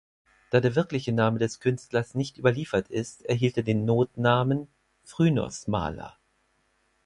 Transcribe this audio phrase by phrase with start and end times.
[0.49, 4.67] Da der wirkliche Name des Künstlers nicht überliefert ist, erhielt er den Notnamen
[5.03, 6.17] "Phrynos-Maler".